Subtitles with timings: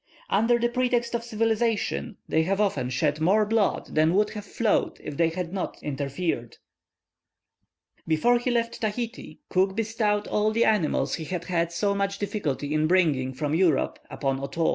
[0.31, 4.99] Under the pretext of civilization, they have often shed more blood than would have flowed
[5.03, 6.57] if they had not interfered.
[8.07, 12.73] Before he left Tahiti, Cook bestowed all the animals he had had so much difficulty
[12.73, 14.69] in bringing from Europe upon Otoo.